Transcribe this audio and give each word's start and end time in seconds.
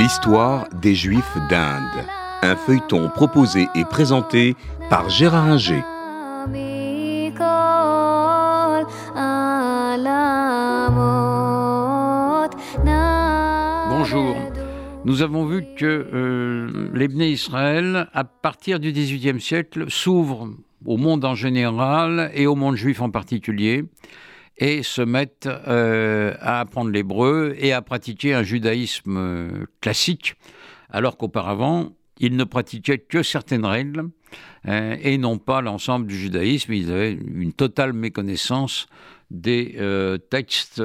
L'histoire 0.00 0.66
des 0.80 0.94
Juifs 0.94 1.36
d'Inde. 1.50 2.06
Un 2.40 2.56
feuilleton 2.56 3.10
proposé 3.10 3.68
et 3.74 3.84
présenté 3.84 4.56
par 4.88 5.10
Gérard 5.10 5.44
Inger. 5.44 5.82
Bonjour. 13.90 14.36
Nous 15.04 15.20
avons 15.20 15.44
vu 15.44 15.66
que 15.76 15.84
euh, 15.84 16.88
les 16.94 17.08
Israël, 17.26 18.08
à 18.14 18.24
partir 18.24 18.80
du 18.80 18.92
XVIIIe 18.92 19.38
siècle, 19.38 19.84
s'ouvrent 19.90 20.48
au 20.86 20.96
monde 20.96 21.26
en 21.26 21.34
général 21.34 22.30
et 22.32 22.46
au 22.46 22.54
monde 22.54 22.76
juif 22.76 23.02
en 23.02 23.10
particulier 23.10 23.84
et 24.60 24.82
se 24.82 25.00
mettent 25.00 25.48
euh, 25.48 26.34
à 26.40 26.60
apprendre 26.60 26.90
l'hébreu 26.90 27.54
et 27.58 27.72
à 27.72 27.80
pratiquer 27.82 28.34
un 28.34 28.42
judaïsme 28.42 29.16
euh, 29.16 29.64
classique, 29.80 30.34
alors 30.90 31.16
qu'auparavant, 31.16 31.92
ils 32.18 32.36
ne 32.36 32.44
pratiquaient 32.44 32.98
que 32.98 33.22
certaines 33.22 33.64
règles 33.64 34.10
euh, 34.68 34.96
et 35.00 35.16
non 35.16 35.38
pas 35.38 35.62
l'ensemble 35.62 36.06
du 36.06 36.16
judaïsme. 36.16 36.74
Ils 36.74 36.92
avaient 36.92 37.12
une 37.12 37.54
totale 37.54 37.94
méconnaissance 37.94 38.86
des 39.30 39.78
textes 40.28 40.82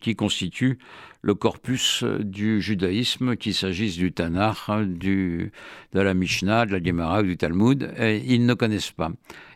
qui 0.00 0.14
constituent 0.14 0.78
le 1.22 1.34
corpus 1.34 2.02
du 2.20 2.60
judaïsme, 2.60 3.36
qu'il 3.36 3.54
s'agisse 3.54 3.96
du 3.96 4.12
Tanakh, 4.12 4.70
du, 4.86 5.52
de 5.92 6.00
la 6.00 6.14
Mishnah, 6.14 6.66
de 6.66 6.72
la 6.72 6.82
Gemara 6.82 7.20
ou 7.20 7.24
du 7.24 7.36
Talmud, 7.36 7.92
ils 7.98 8.46
ne 8.46 8.54
connaissent 8.54 8.92
pas. 8.92 9.10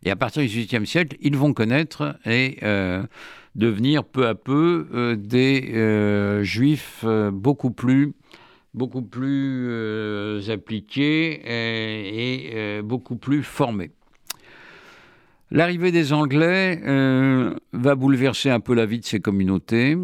Et 0.05 0.11
à 0.11 0.17
partir 0.17 0.43
du 0.43 0.49
XVIIIe 0.49 0.87
siècle, 0.87 1.17
ils 1.21 1.37
vont 1.37 1.55
connaître 1.55 2.17
et 2.27 2.59
euh, 2.63 3.03
devenir 3.55 4.05
peu 4.05 4.27
à 4.27 4.35
peu 4.35 4.87
euh, 4.93 5.17
des 5.17 5.73
euh, 5.75 6.43
juifs 6.43 7.05
beaucoup 7.33 7.71
plus 7.71 8.13
beaucoup 8.75 9.03
plus 9.03 10.51
appliqués 10.51 11.41
et, 11.47 12.83
beaucoup 12.83 13.15
plus 13.17 13.45
formés. 13.45 13.93
L'arrivée 15.55 15.93
des 15.93 16.13
Anglais 16.13 16.81
va 17.73 17.95
bouleverser 17.95 18.51
un 18.51 18.59
peu 18.59 18.75
la 18.75 18.87
vie 18.87 18.99
de 18.99 19.05
ces 19.05 19.21
communautés. 19.21 19.97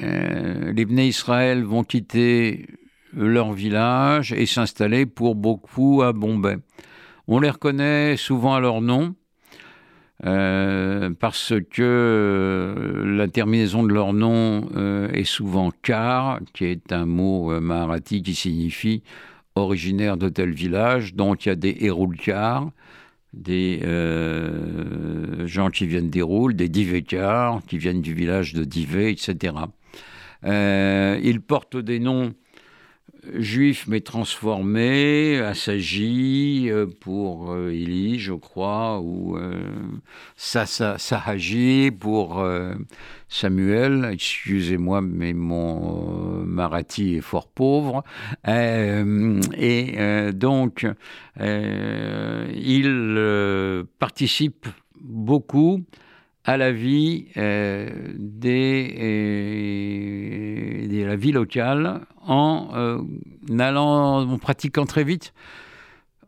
Euh, 0.00 0.72
les 0.72 0.86
Bnei 0.86 1.08
Israël 1.08 1.62
vont 1.62 1.84
quitter 1.84 2.66
leur 3.12 3.52
village 3.52 4.32
et 4.32 4.46
s'installer 4.46 5.04
pour 5.04 5.34
beaucoup 5.34 6.00
à 6.00 6.14
Bombay. 6.14 6.56
On 7.28 7.38
les 7.38 7.50
reconnaît 7.50 8.16
souvent 8.16 8.54
à 8.54 8.60
leur 8.60 8.80
nom, 8.80 9.14
euh, 10.24 11.10
parce 11.20 11.52
que 11.70 11.82
euh, 11.82 13.16
la 13.18 13.28
terminaison 13.28 13.82
de 13.82 13.92
leur 13.92 14.14
nom 14.14 14.70
est 15.12 15.24
souvent 15.24 15.70
Kar, 15.82 16.40
qui 16.54 16.64
est 16.64 16.92
un 16.92 17.04
mot 17.04 17.60
marathi 17.60 18.22
qui 18.22 18.34
signifie 18.34 19.02
originaire 19.54 20.16
de 20.16 20.30
tel 20.30 20.50
village. 20.50 21.14
Donc 21.14 21.44
il 21.44 21.50
y 21.50 21.52
a 21.52 21.56
des 21.56 21.76
Hérulkar, 21.80 22.70
des 23.34 23.80
gens 25.46 25.70
qui 25.70 25.86
viennent 25.86 26.10
d'Héroul, 26.10 26.54
des 26.54 26.68
Divekar, 26.68 27.60
qui 27.66 27.78
viennent 27.78 28.02
du 28.02 28.14
village 28.14 28.54
de 28.54 28.64
Divé, 28.64 29.10
etc. 29.10 29.54
Euh, 30.44 31.18
il 31.22 31.40
porte 31.40 31.76
des 31.76 31.98
noms 31.98 32.34
juifs 33.32 33.86
mais 33.86 34.00
transformés, 34.00 35.38
Assagi 35.38 36.66
euh, 36.68 36.86
pour 36.86 37.52
euh, 37.52 37.72
Ili, 37.72 38.18
je 38.18 38.34
crois, 38.34 39.00
ou 39.00 39.38
Sahaji 40.36 41.90
pour 41.90 42.46
Samuel. 43.28 44.10
Excusez-moi, 44.12 45.00
mais 45.00 45.32
mon 45.32 46.44
marathi 46.44 47.16
est 47.16 47.20
fort 47.20 47.48
pauvre. 47.48 48.04
et 48.46 50.32
donc, 50.32 50.86
il 51.40 52.86
participe 53.98 54.66
beaucoup 55.00 55.84
à 56.44 56.56
la 56.58 56.72
vie 56.72 57.26
euh, 57.36 57.88
des, 58.16 58.94
euh, 59.00 60.86
de 60.86 61.04
la 61.04 61.16
vie 61.16 61.32
locale 61.32 62.02
en 62.22 62.68
euh, 62.74 63.00
en 63.50 64.38
pratiquant 64.38 64.84
très 64.84 65.04
vite 65.04 65.32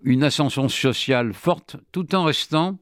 une 0.03 0.23
ascension 0.23 0.69
sociale 0.69 1.33
forte, 1.33 1.77
tout 1.91 2.15
en 2.15 2.25
restant, 2.25 2.79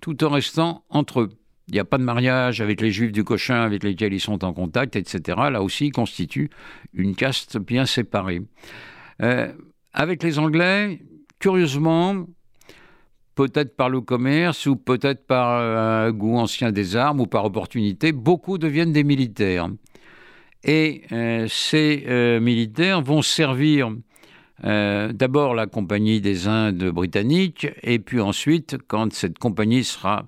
tout 0.00 0.24
en 0.24 0.30
restant 0.30 0.84
entre 0.90 1.20
eux. 1.20 1.28
Il 1.68 1.74
n'y 1.74 1.80
a 1.80 1.84
pas 1.84 1.98
de 1.98 2.02
mariage 2.02 2.60
avec 2.60 2.80
les 2.80 2.90
juifs 2.90 3.12
du 3.12 3.22
Cochin 3.24 3.62
avec 3.62 3.84
lesquels 3.84 4.12
ils 4.12 4.20
sont 4.20 4.44
en 4.44 4.52
contact, 4.52 4.96
etc. 4.96 5.38
Là 5.52 5.62
aussi, 5.62 5.86
ils 5.86 5.92
constituent 5.92 6.50
une 6.94 7.14
caste 7.14 7.58
bien 7.58 7.86
séparée. 7.86 8.42
avec 9.92 10.22
les 10.22 10.38
Anglais, 10.38 11.00
curieusement, 11.38 12.26
peut-être 13.38 13.76
par 13.76 13.88
le 13.88 14.00
commerce 14.00 14.66
ou 14.66 14.74
peut-être 14.74 15.24
par 15.24 15.60
un 15.60 16.10
goût 16.10 16.36
ancien 16.38 16.72
des 16.72 16.96
armes 16.96 17.20
ou 17.20 17.26
par 17.26 17.44
opportunité, 17.44 18.10
beaucoup 18.10 18.58
deviennent 18.58 18.92
des 18.92 19.04
militaires. 19.04 19.68
Et 20.64 21.02
euh, 21.12 21.46
ces 21.48 22.04
euh, 22.08 22.40
militaires 22.40 23.00
vont 23.00 23.22
servir 23.22 23.92
euh, 24.64 25.12
d'abord 25.12 25.54
la 25.54 25.68
compagnie 25.68 26.20
des 26.20 26.48
Indes 26.48 26.90
britanniques, 26.90 27.68
et 27.84 28.00
puis 28.00 28.20
ensuite, 28.20 28.76
quand 28.88 29.12
cette 29.12 29.38
compagnie 29.38 29.84
sera 29.84 30.26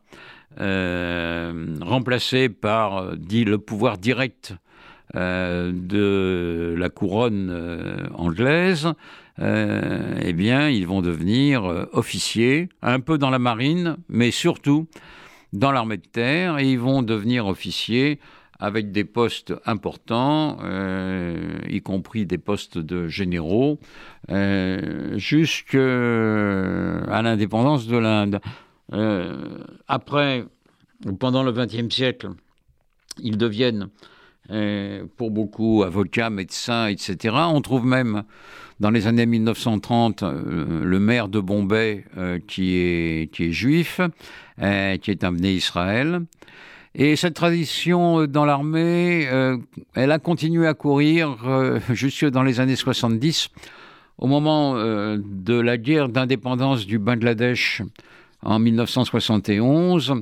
remplacée 0.57 2.49
par 2.49 3.17
dit, 3.17 3.45
le 3.45 3.59
pouvoir 3.59 3.99
direct 3.99 4.55
de 5.15 6.75
la 6.77 6.89
couronne 6.91 8.11
anglaise, 8.15 8.89
euh, 9.41 10.19
eh 10.21 10.33
bien, 10.33 10.69
ils 10.69 10.87
vont 10.87 11.01
devenir 11.01 11.65
euh, 11.65 11.87
officiers, 11.93 12.69
un 12.83 13.01
peu 13.01 13.17
dans 13.17 13.31
la 13.31 13.39
marine, 13.39 13.97
mais 14.09 14.31
surtout 14.31 14.87
dans 15.53 15.73
l'armée 15.73 15.97
de 15.97 16.07
terre, 16.07 16.59
et 16.59 16.71
ils 16.71 16.79
vont 16.79 17.03
devenir 17.03 17.47
officiers 17.47 18.21
avec 18.59 18.93
des 18.93 19.05
postes 19.05 19.55
importants, 19.65 20.59
euh, 20.63 21.59
y 21.69 21.81
compris 21.81 22.27
des 22.27 22.37
postes 22.37 22.77
de 22.77 23.09
généraux, 23.09 23.81
jusqu'à 25.17 25.79
l'indépendance 27.23 27.87
de 27.87 27.97
l'Inde. 27.97 28.41
après, 29.89 30.45
pendant 31.19 31.43
le 31.43 31.53
XXe 31.53 31.93
siècle, 31.93 32.29
ils 33.23 33.39
deviennent, 33.39 33.89
pour 35.17 35.31
beaucoup, 35.31 35.85
avocats, 35.85 36.31
médecins, 36.31 36.89
etc. 36.89 37.37
On 37.53 37.61
trouve 37.61 37.87
même 37.87 38.25
dans 38.81 38.91
les 38.91 39.07
années 39.07 39.27
1930, 39.27 40.23
euh, 40.23 40.85
le 40.85 40.99
maire 40.99 41.29
de 41.29 41.39
Bombay, 41.39 42.05
euh, 42.17 42.39
qui, 42.49 42.77
est, 42.77 43.53
juif, 43.53 44.01
euh, 44.61 44.97
qui 44.97 45.11
est 45.11 45.23
un 45.23 45.37
Israël. 45.37 46.23
Et 46.95 47.15
cette 47.15 47.35
tradition 47.35 48.27
dans 48.27 48.45
l'armée, 48.45 49.29
elle 49.95 50.11
a 50.11 50.19
continué 50.19 50.67
à 50.67 50.75
courir 50.75 51.37
jusque 51.91 52.25
dans 52.25 52.43
les 52.43 52.59
années 52.59 52.75
70, 52.75 53.51
au 54.19 54.27
moment 54.27 54.75
de 54.75 55.55
la 55.55 55.79
guerre 55.79 56.09
d'indépendance 56.09 56.87
du 56.87 56.99
Bangladesh 56.99 57.83
en 58.43 58.59
1971, 58.59 60.15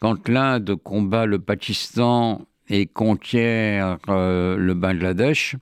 quand 0.00 0.28
l'Inde 0.28 0.74
combat 0.84 1.24
le 1.24 1.38
Pakistan 1.38 2.42
et 2.70 2.86
conquiert 2.86 3.98
le 4.08 4.72
Bangladesh. 4.72 5.56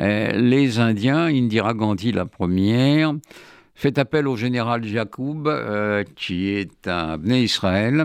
Euh, 0.00 0.32
les 0.32 0.78
Indiens, 0.78 1.26
Indira 1.26 1.74
Gandhi 1.74 2.12
la 2.12 2.26
première, 2.26 3.14
fait 3.74 3.98
appel 3.98 4.28
au 4.28 4.36
général 4.36 4.84
Jacob, 4.84 5.48
euh, 5.48 6.04
qui 6.16 6.48
est 6.50 6.86
un 6.86 7.18
Bné 7.18 7.42
Israël, 7.42 8.04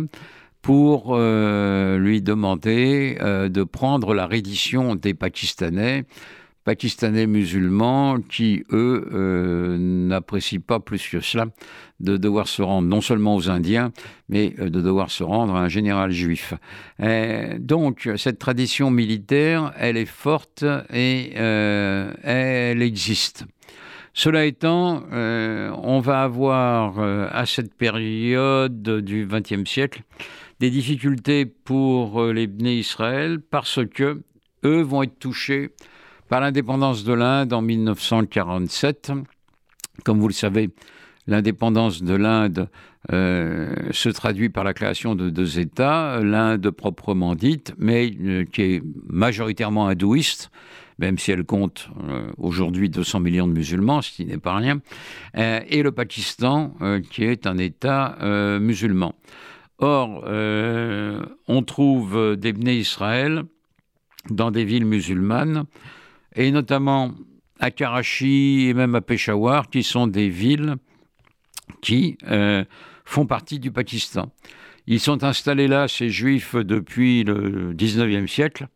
pour 0.61 1.15
euh, 1.15 1.97
lui 1.97 2.21
demander 2.21 3.17
de 3.19 3.63
prendre 3.63 4.13
la 4.13 4.27
reddition 4.27 4.95
des 4.95 5.13
Pakistanais 5.13 6.05
pakistanais 6.63 7.27
musulmans 7.27 8.17
qui, 8.21 8.63
eux, 8.71 9.09
euh, 9.13 9.77
n'apprécient 9.77 10.61
pas 10.61 10.79
plus 10.79 11.07
que 11.09 11.19
cela 11.19 11.47
de 11.99 12.17
devoir 12.17 12.47
se 12.47 12.61
rendre 12.61 12.87
non 12.87 13.01
seulement 13.01 13.35
aux 13.35 13.49
Indiens, 13.49 13.91
mais 14.29 14.53
euh, 14.59 14.69
de 14.69 14.81
devoir 14.81 15.11
se 15.11 15.23
rendre 15.23 15.55
à 15.55 15.61
un 15.61 15.69
général 15.69 16.11
juif. 16.11 16.53
donc, 17.59 18.09
cette 18.17 18.39
tradition 18.39 18.91
militaire, 18.91 19.73
elle 19.77 19.97
est 19.97 20.05
forte 20.05 20.63
et 20.93 21.33
euh, 21.37 22.13
elle 22.23 22.81
existe. 22.81 23.45
Cela 24.13 24.45
étant, 24.45 25.03
on 25.11 25.99
va 26.01 26.23
avoir 26.23 26.99
à 26.99 27.45
cette 27.45 27.73
période 27.73 28.83
du 28.83 29.25
XXe 29.25 29.69
siècle 29.69 30.01
des 30.59 30.69
difficultés 30.69 31.45
pour 31.45 32.25
les 32.25 32.47
Bnei 32.47 32.79
Israël 32.79 33.39
parce 33.39 33.79
que 33.87 34.21
eux 34.65 34.81
vont 34.81 35.03
être 35.03 35.17
touchés 35.17 35.71
par 36.31 36.39
l'indépendance 36.39 37.03
de 37.03 37.11
l'Inde 37.11 37.51
en 37.51 37.61
1947. 37.61 39.11
Comme 40.05 40.21
vous 40.21 40.29
le 40.29 40.33
savez, 40.33 40.69
l'indépendance 41.27 42.01
de 42.03 42.13
l'Inde 42.13 42.69
se 43.09 44.07
traduit 44.07 44.47
par 44.47 44.63
la 44.63 44.73
création 44.73 45.13
de 45.13 45.29
deux 45.29 45.59
États, 45.59 46.21
l'Inde 46.21 46.69
proprement 46.69 47.35
dite, 47.35 47.73
mais 47.77 48.15
qui 48.45 48.61
est 48.61 48.83
majoritairement 49.09 49.87
hindouiste, 49.87 50.51
même 50.99 51.17
si 51.17 51.33
elle 51.33 51.43
compte 51.43 51.89
aujourd'hui 52.37 52.89
200 52.89 53.19
millions 53.19 53.49
de 53.49 53.53
musulmans, 53.53 54.01
ce 54.01 54.11
qui 54.11 54.23
n'est 54.23 54.37
pas 54.37 54.55
rien, 54.55 54.79
et 55.35 55.83
le 55.83 55.91
Pakistan, 55.91 56.73
qui 57.09 57.25
est 57.25 57.45
un 57.45 57.57
État 57.57 58.17
musulman. 58.61 59.15
Or, 59.79 60.23
on 60.25 61.63
trouve 61.63 62.37
des 62.37 62.53
Israël 62.73 63.43
dans 64.29 64.49
des 64.49 64.63
villes 64.63 64.85
musulmanes, 64.85 65.65
et 66.35 66.51
notamment 66.51 67.13
à 67.59 67.71
Karachi 67.71 68.67
et 68.67 68.73
même 68.73 68.95
à 68.95 69.01
Peshawar, 69.01 69.69
qui 69.69 69.83
sont 69.83 70.07
des 70.07 70.29
villes 70.29 70.75
qui 71.81 72.17
euh, 72.23 72.65
font 73.05 73.25
partie 73.25 73.59
du 73.59 73.71
Pakistan. 73.71 74.31
Ils 74.87 74.99
sont 74.99 75.23
installés 75.23 75.67
là, 75.67 75.87
ces 75.87 76.09
juifs, 76.09 76.55
depuis 76.55 77.23
le 77.23 77.73
19e 77.73 78.27
siècle. 78.27 78.67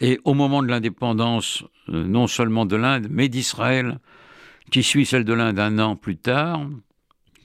Et 0.00 0.18
au 0.24 0.34
moment 0.34 0.62
de 0.62 0.68
l'indépendance, 0.68 1.64
euh, 1.90 2.04
non 2.04 2.26
seulement 2.26 2.66
de 2.66 2.76
l'Inde, 2.76 3.06
mais 3.10 3.28
d'Israël, 3.28 3.98
qui 4.70 4.82
suit 4.82 5.06
celle 5.06 5.24
de 5.24 5.34
l'Inde 5.34 5.58
un 5.58 5.78
an 5.78 5.96
plus 5.96 6.16
tard, 6.16 6.66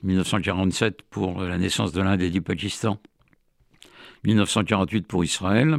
1947 0.04 1.02
pour 1.10 1.42
la 1.42 1.58
naissance 1.58 1.92
de 1.92 2.02
l'Inde 2.02 2.22
et 2.22 2.30
du 2.30 2.42
Pakistan, 2.42 3.00
1948 4.24 5.08
pour 5.08 5.24
Israël, 5.24 5.78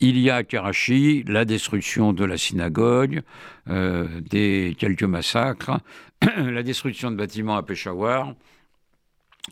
il 0.00 0.18
y 0.18 0.30
a 0.30 0.36
à 0.36 0.44
Karachi 0.44 1.24
la 1.26 1.44
destruction 1.44 2.12
de 2.12 2.24
la 2.24 2.38
synagogue, 2.38 3.22
euh, 3.68 4.06
des 4.20 4.76
quelques 4.78 5.04
massacres, 5.04 5.80
la 6.36 6.62
destruction 6.62 7.10
de 7.10 7.16
bâtiments 7.16 7.56
à 7.56 7.62
Peshawar, 7.62 8.34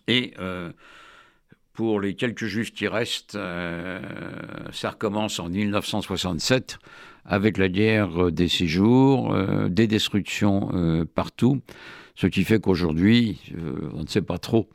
et 0.06 0.34
euh, 0.38 0.70
pour 1.72 2.00
les 2.00 2.14
quelques 2.14 2.46
juifs 2.46 2.72
qui 2.72 2.86
restent, 2.86 3.34
euh, 3.34 4.00
ça 4.72 4.90
recommence 4.90 5.40
en 5.40 5.48
1967 5.48 6.78
avec 7.24 7.58
la 7.58 7.68
guerre 7.68 8.30
des 8.30 8.48
séjours, 8.48 9.36
des 9.68 9.88
destructions 9.88 11.04
partout, 11.12 11.60
ce 12.14 12.28
qui 12.28 12.44
fait 12.44 12.60
qu'aujourd'hui, 12.60 13.40
on 13.94 14.02
ne 14.02 14.06
sait 14.06 14.22
pas 14.22 14.38
trop 14.38 14.68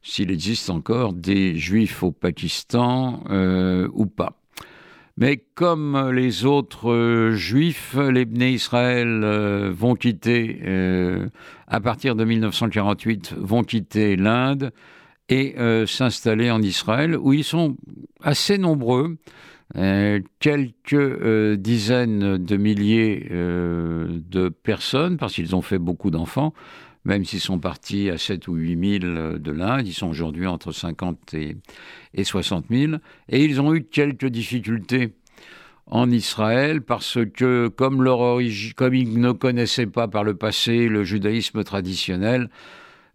s'il 0.00 0.30
existe 0.30 0.70
encore 0.70 1.12
des 1.12 1.56
juifs 1.56 2.04
au 2.04 2.12
Pakistan 2.12 3.24
ou 3.92 4.06
pas. 4.06 4.38
Mais 5.20 5.42
comme 5.56 6.12
les 6.12 6.44
autres 6.44 6.92
euh, 6.92 7.34
juifs, 7.34 7.96
les 7.96 8.24
Bnei 8.24 8.52
Israël 8.52 9.22
euh, 9.24 9.68
vont 9.74 9.96
quitter, 9.96 10.60
euh, 10.64 11.28
à 11.66 11.80
partir 11.80 12.14
de 12.14 12.24
1948, 12.24 13.34
vont 13.36 13.64
quitter 13.64 14.14
l'Inde 14.14 14.70
et 15.28 15.56
s'installer 15.86 16.50
en 16.50 16.62
Israël, 16.62 17.14
où 17.14 17.34
ils 17.34 17.44
sont 17.44 17.76
assez 18.22 18.56
nombreux, 18.56 19.18
quelques 19.74 21.54
dizaines 21.58 22.38
de 22.38 22.56
milliers 22.56 23.28
de 23.30 24.48
personnes, 24.48 25.18
parce 25.18 25.34
qu'ils 25.34 25.54
ont 25.54 25.60
fait 25.60 25.76
beaucoup 25.76 26.10
d'enfants, 26.10 26.54
même 27.08 27.24
s'ils 27.24 27.40
sont 27.40 27.58
partis 27.58 28.10
à 28.10 28.18
7 28.18 28.46
ou 28.48 28.54
8 28.54 29.00
000 29.00 29.38
de 29.38 29.50
l'Inde, 29.50 29.88
ils 29.88 29.94
sont 29.94 30.08
aujourd'hui 30.08 30.46
entre 30.46 30.72
50 30.72 31.34
et, 31.34 31.56
et 32.14 32.22
60 32.22 32.66
000, 32.70 32.92
et 33.30 33.44
ils 33.44 33.60
ont 33.60 33.74
eu 33.74 33.82
quelques 33.82 34.26
difficultés 34.26 35.14
en 35.86 36.10
Israël 36.10 36.82
parce 36.82 37.18
que 37.34 37.68
comme 37.68 38.02
leur 38.02 38.20
origine, 38.20 38.74
comme 38.74 38.94
ils 38.94 39.18
ne 39.18 39.32
connaissaient 39.32 39.86
pas 39.86 40.06
par 40.06 40.22
le 40.22 40.34
passé 40.34 40.86
le 40.86 41.02
judaïsme 41.02 41.64
traditionnel, 41.64 42.50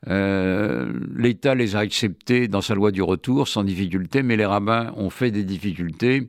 euh, 0.08 0.92
l'État 1.16 1.54
les 1.54 1.76
a 1.76 1.80
acceptés 1.80 2.48
dans 2.48 2.62
sa 2.62 2.74
loi 2.74 2.92
du 2.92 3.04
retour 3.04 3.48
sans 3.48 3.64
difficulté, 3.64 4.24
mais 4.24 4.36
les 4.36 4.46
rabbins 4.46 4.92
ont 4.98 5.12
fait 5.12 5.30
des 5.30 5.44
difficultés. 5.44 6.28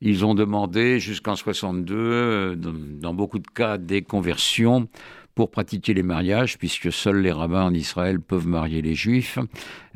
Ils 0.00 0.24
ont 0.24 0.34
demandé 0.34 0.98
jusqu'en 1.00 1.36
62, 1.36 1.94
euh, 1.96 2.56
dans 2.56 3.14
beaucoup 3.14 3.38
de 3.38 3.46
cas, 3.46 3.76
des 3.76 4.00
conversions 4.00 4.88
pour 5.34 5.50
pratiquer 5.50 5.94
les 5.94 6.02
mariages, 6.02 6.58
puisque 6.58 6.92
seuls 6.92 7.20
les 7.20 7.32
rabbins 7.32 7.64
en 7.64 7.74
Israël 7.74 8.20
peuvent 8.20 8.46
marier 8.46 8.82
les 8.82 8.94
juifs. 8.94 9.38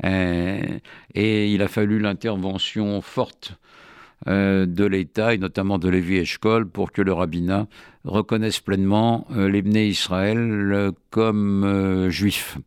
Euh, 0.03 0.61
et 1.13 1.51
il 1.51 1.61
a 1.61 1.67
fallu 1.67 1.99
l'intervention 1.99 3.01
forte 3.01 3.57
euh, 4.27 4.65
de 4.65 4.83
l'État 4.83 5.33
et 5.33 5.37
notamment 5.37 5.79
de 5.79 5.87
Lévi 5.87 6.17
Eshkol 6.17 6.67
pour 6.67 6.91
que 6.91 7.01
le 7.01 7.13
rabbinat 7.13 7.67
reconnaisse 8.03 8.59
pleinement 8.59 9.27
euh, 9.31 9.49
les 9.49 9.87
Israël 9.87 10.91
comme 11.09 12.09
juifs. 12.09 12.57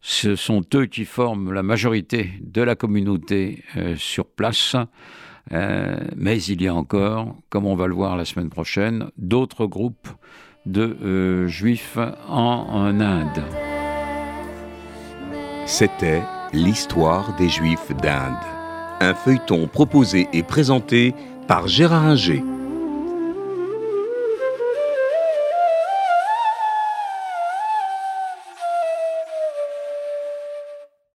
Ce 0.00 0.34
sont 0.34 0.64
eux 0.74 0.86
qui 0.86 1.04
forment 1.04 1.52
la 1.52 1.62
majorité 1.62 2.30
de 2.40 2.62
la 2.62 2.74
communauté 2.74 3.62
sur 3.96 4.24
place. 4.24 4.74
mais 5.50 6.42
il 6.42 6.62
y 6.62 6.68
a 6.68 6.74
encore, 6.74 7.36
comme 7.50 7.66
on 7.66 7.74
va 7.74 7.86
le 7.86 7.94
voir 7.94 8.16
la 8.16 8.24
semaine 8.24 8.48
prochaine, 8.48 9.10
d'autres 9.18 9.66
groupes 9.66 10.08
de 10.66 10.96
euh, 11.02 11.46
juifs 11.46 11.98
en, 12.28 13.00
Inde. 13.00 13.42
C'était 15.66 16.22
l'histoire 16.52 17.34
des 17.36 17.48
juifs 17.48 17.92
d'Inde, 18.02 18.34
un 19.00 19.14
feuilleton 19.14 19.68
proposé 19.68 20.28
et 20.32 20.42
présenté 20.42 21.14
par 21.46 21.68
Gérard 21.68 22.04
Inger. 22.04 22.42